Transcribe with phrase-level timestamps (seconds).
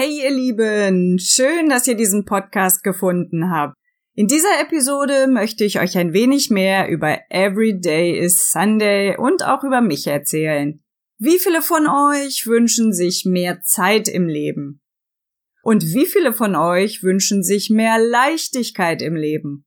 [0.00, 3.74] Hey ihr Lieben, schön, dass ihr diesen Podcast gefunden habt.
[4.14, 9.44] In dieser Episode möchte ich euch ein wenig mehr über Every Day is Sunday und
[9.44, 10.80] auch über mich erzählen.
[11.18, 14.80] Wie viele von euch wünschen sich mehr Zeit im Leben?
[15.64, 19.66] Und wie viele von euch wünschen sich mehr Leichtigkeit im Leben?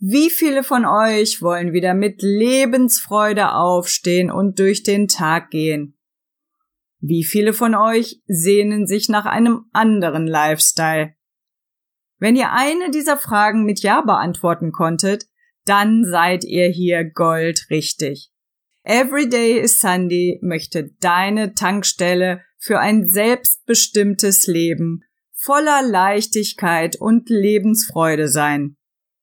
[0.00, 5.96] Wie viele von euch wollen wieder mit Lebensfreude aufstehen und durch den Tag gehen?
[7.00, 11.14] Wie viele von euch sehnen sich nach einem anderen Lifestyle?
[12.18, 15.26] Wenn ihr eine dieser Fragen mit Ja beantworten konntet,
[15.64, 18.30] dann seid ihr hier goldrichtig.
[18.82, 25.02] Everyday is Sunday möchte deine Tankstelle für ein selbstbestimmtes Leben
[25.32, 28.76] voller Leichtigkeit und Lebensfreude sein.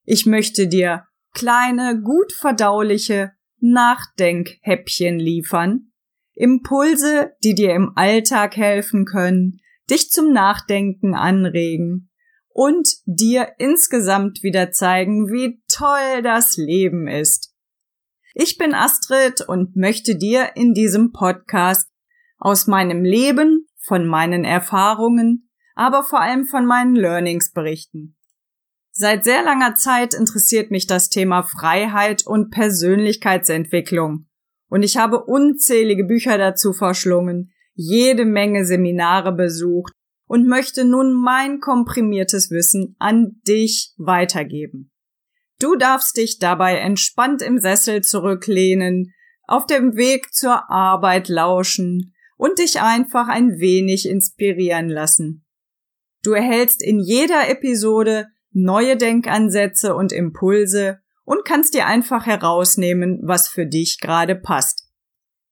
[0.03, 5.91] Ich möchte dir kleine, gut verdauliche Nachdenkhäppchen liefern,
[6.37, 12.11] Impulse, die dir im Alltag helfen können, dich zum Nachdenken anregen
[12.49, 17.55] und dir insgesamt wieder zeigen, wie toll das Leben ist.
[18.35, 21.89] Ich bin Astrid und möchte dir in diesem Podcast
[22.37, 28.15] aus meinem Leben, von meinen Erfahrungen, aber vor allem von meinen Learnings berichten.
[28.91, 34.26] Seit sehr langer Zeit interessiert mich das Thema Freiheit und Persönlichkeitsentwicklung
[34.69, 39.93] und ich habe unzählige Bücher dazu verschlungen, jede Menge Seminare besucht
[40.27, 44.91] und möchte nun mein komprimiertes Wissen an dich weitergeben.
[45.59, 49.13] Du darfst dich dabei entspannt im Sessel zurücklehnen,
[49.47, 55.45] auf dem Weg zur Arbeit lauschen und dich einfach ein wenig inspirieren lassen.
[56.23, 63.49] Du erhältst in jeder Episode neue Denkansätze und Impulse und kannst dir einfach herausnehmen, was
[63.49, 64.87] für dich gerade passt.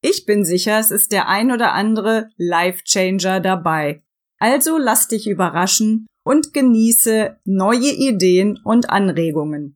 [0.01, 4.01] Ich bin sicher, es ist der ein oder andere Life Changer dabei.
[4.39, 9.75] Also lass dich überraschen und genieße neue Ideen und Anregungen.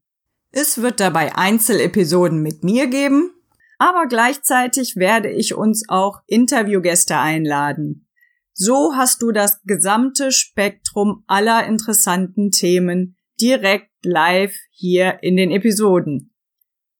[0.52, 3.34] Es wird dabei Einzelepisoden mit mir geben,
[3.78, 8.08] aber gleichzeitig werde ich uns auch Interviewgäste einladen.
[8.54, 16.34] So hast du das gesamte Spektrum aller interessanten Themen direkt live hier in den Episoden.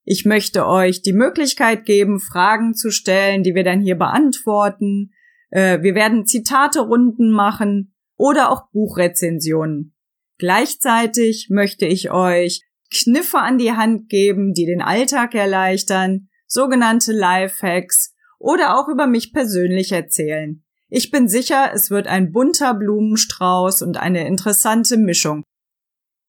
[0.04, 5.12] Ich möchte euch die Möglichkeit geben, Fragen zu stellen, die wir dann hier beantworten.
[5.52, 9.96] Äh, wir werden Zitate-Runden machen oder auch Buchrezensionen.
[10.40, 18.16] Gleichzeitig möchte ich euch Kniffe an die Hand geben, die den Alltag erleichtern, sogenannte Lifehacks
[18.40, 20.64] oder auch über mich persönlich erzählen.
[20.88, 25.44] Ich bin sicher, es wird ein bunter Blumenstrauß und eine interessante Mischung.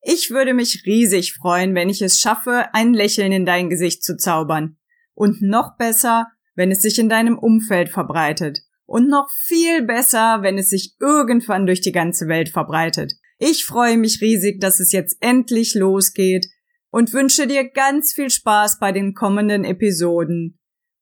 [0.03, 4.16] Ich würde mich riesig freuen, wenn ich es schaffe, ein Lächeln in dein Gesicht zu
[4.16, 4.77] zaubern.
[5.15, 8.60] Und noch besser, wenn es sich in deinem Umfeld verbreitet.
[8.87, 13.12] Und noch viel besser, wenn es sich irgendwann durch die ganze Welt verbreitet.
[13.39, 16.47] Ich freue mich riesig, dass es jetzt endlich losgeht
[16.91, 20.59] und wünsche dir ganz viel Spaß bei den kommenden Episoden.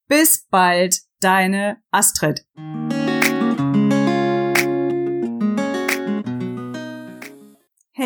[0.06, 2.44] Bis bald, deine Astrid.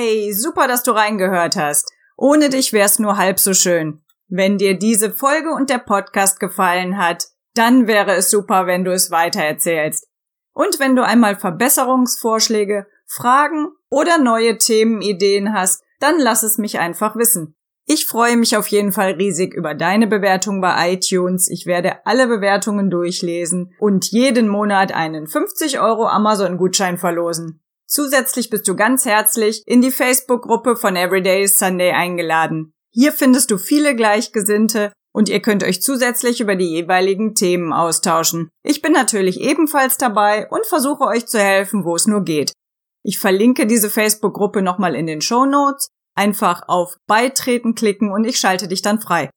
[0.04, 1.92] Hey, super, dass du reingehört hast.
[2.16, 4.02] Ohne dich wär's nur halb so schön.
[4.26, 8.90] Wenn dir diese Folge und der Podcast gefallen hat, dann wäre es super, wenn du
[8.90, 10.08] es weitererzählst.
[10.54, 17.14] Und wenn du einmal Verbesserungsvorschläge, Fragen oder neue Themenideen hast, dann lass es mich einfach
[17.14, 17.54] wissen.
[17.86, 21.48] Ich freue mich auf jeden Fall riesig über deine Bewertung bei iTunes.
[21.48, 27.62] Ich werde alle Bewertungen durchlesen und jeden Monat einen 50 Euro Amazon-Gutschein verlosen.
[27.92, 32.72] Zusätzlich bist du ganz herzlich in die Facebook-Gruppe von Everyday Sunday eingeladen.
[32.90, 38.48] Hier findest du viele Gleichgesinnte und ihr könnt euch zusätzlich über die jeweiligen Themen austauschen.
[38.62, 42.54] Ich bin natürlich ebenfalls dabei und versuche euch zu helfen, wo es nur geht.
[43.02, 45.88] Ich verlinke diese Facebook-Gruppe nochmal in den Show Notes.
[46.14, 49.28] Einfach auf Beitreten klicken und ich schalte dich dann frei.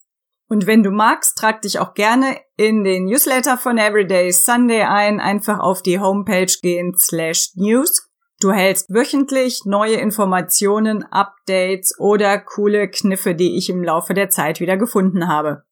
[0.47, 5.19] Und wenn du magst, trag dich auch gerne in den Newsletter von Everyday Sunday ein.
[5.19, 8.04] Einfach auf die Homepage gehen slash news
[8.41, 14.59] Du hältst wöchentlich neue Informationen, Updates oder coole Kniffe, die ich im Laufe der Zeit
[14.59, 15.63] wieder gefunden habe.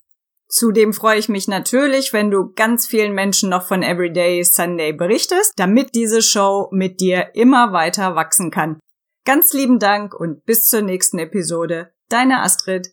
[0.48, 5.54] Zudem freue ich mich natürlich, wenn du ganz vielen Menschen noch von Everyday Sunday berichtest,
[5.58, 8.80] damit diese Show mit dir immer weiter wachsen kann.
[9.26, 11.92] Ganz lieben Dank und bis zur nächsten Episode.
[12.10, 12.90] Deine Astrid.